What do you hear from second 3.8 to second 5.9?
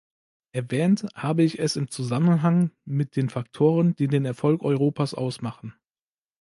die den Erfolg Europas ausmachen.